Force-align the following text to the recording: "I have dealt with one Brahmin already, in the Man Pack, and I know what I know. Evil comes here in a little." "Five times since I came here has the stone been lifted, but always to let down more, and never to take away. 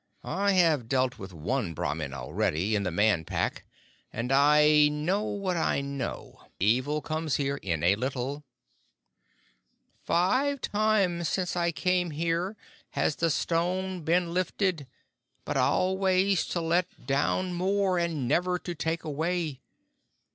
"I 0.23 0.53
have 0.53 0.89
dealt 0.89 1.19
with 1.19 1.31
one 1.31 1.75
Brahmin 1.75 2.11
already, 2.11 2.75
in 2.75 2.81
the 2.81 2.89
Man 2.89 3.23
Pack, 3.23 3.65
and 4.11 4.31
I 4.31 4.87
know 4.87 5.21
what 5.25 5.57
I 5.57 5.81
know. 5.81 6.43
Evil 6.59 7.03
comes 7.03 7.35
here 7.35 7.57
in 7.57 7.83
a 7.83 7.95
little." 7.95 8.43
"Five 10.03 10.59
times 10.59 11.29
since 11.29 11.55
I 11.55 11.71
came 11.71 12.09
here 12.09 12.57
has 12.93 13.17
the 13.17 13.29
stone 13.29 14.01
been 14.03 14.33
lifted, 14.33 14.87
but 15.45 15.55
always 15.55 16.47
to 16.47 16.61
let 16.61 17.05
down 17.05 17.53
more, 17.53 17.99
and 17.99 18.27
never 18.27 18.57
to 18.57 18.73
take 18.73 19.03
away. 19.03 19.61